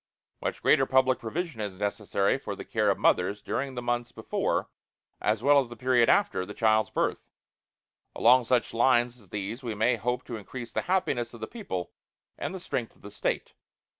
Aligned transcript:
Much 0.41 0.63
greater 0.63 0.87
public 0.87 1.19
provision 1.19 1.61
is 1.61 1.73
necessary 1.75 2.35
for 2.39 2.55
the 2.55 2.65
care 2.65 2.89
of 2.89 2.97
mothers 2.97 3.39
during 3.39 3.75
the 3.75 3.83
months 3.83 4.11
before, 4.11 4.67
as 5.21 5.43
well 5.43 5.59
as 5.59 5.65
in 5.67 5.69
the 5.69 5.75
period 5.75 6.09
after, 6.09 6.43
the 6.43 6.55
child's 6.55 6.89
birth. 6.89 7.27
Along 8.15 8.43
such 8.43 8.73
lines 8.73 9.21
as 9.21 9.29
these 9.29 9.61
we 9.61 9.75
may 9.75 9.97
hope 9.97 10.23
to 10.25 10.37
increase 10.37 10.73
the 10.73 10.81
happiness 10.89 11.35
of 11.35 11.39
the 11.39 11.45
people 11.45 11.91
and 12.35 12.51
the 12.51 12.59
strength 12.59 12.95
of 12.95 13.03
the 13.03 13.11
State. 13.11 13.53